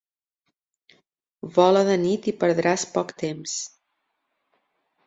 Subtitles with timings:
[1.59, 3.57] Vola de nit i perdràs poc temps.